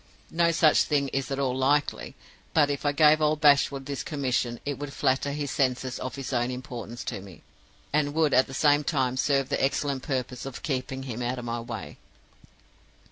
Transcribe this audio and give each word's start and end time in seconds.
No 0.31 0.49
such 0.51 0.81
thing 0.85 1.09
is 1.09 1.29
at 1.29 1.37
all 1.37 1.55
likely; 1.55 2.15
but 2.55 2.71
if 2.71 2.87
I 2.87 2.91
gave 2.91 3.21
old 3.21 3.39
Bashwood 3.39 3.85
this 3.85 4.01
commission, 4.01 4.59
it 4.65 4.79
would 4.79 4.93
flatter 4.93 5.31
his 5.31 5.51
sense 5.51 5.85
of 5.99 6.15
his 6.15 6.33
own 6.33 6.49
importance 6.49 7.03
to 7.03 7.21
me, 7.21 7.43
and 7.93 8.15
would 8.15 8.33
at 8.33 8.47
the 8.47 8.55
same 8.55 8.83
time 8.83 9.15
serve 9.15 9.49
the 9.49 9.63
excellent 9.63 10.01
purpose 10.01 10.43
of 10.47 10.63
keeping 10.63 11.03
him 11.03 11.21
out 11.21 11.37
of 11.37 11.45
my 11.45 11.59
way." 11.59 11.99